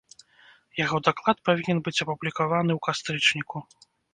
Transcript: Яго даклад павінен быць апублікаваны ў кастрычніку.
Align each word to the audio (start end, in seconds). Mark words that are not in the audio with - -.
Яго 0.83 0.97
даклад 1.09 1.37
павінен 1.49 1.77
быць 1.89 1.95
апублікаваны 2.03 2.71
ў 2.75 2.79
кастрычніку. 2.89 3.57